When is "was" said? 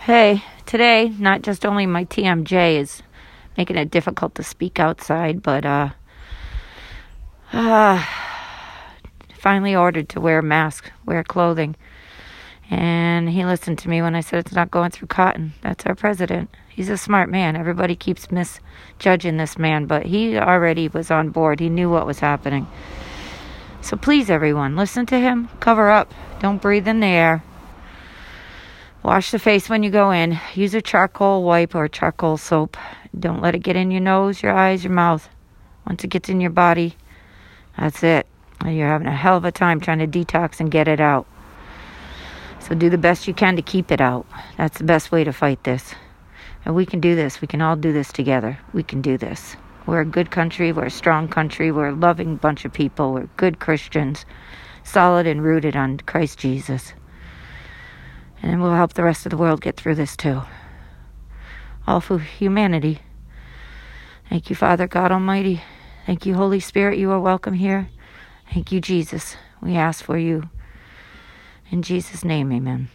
20.88-21.10, 22.06-22.20